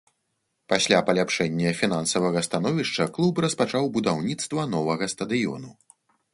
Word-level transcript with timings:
Пасля 0.71 1.01
паляпшэння 1.09 1.73
фінансавага 1.81 2.43
становішча 2.49 3.09
клуб 3.19 3.43
распачаў 3.47 3.83
будаўніцтва 3.99 4.61
новага 4.75 5.15
стадыёну. 5.17 5.69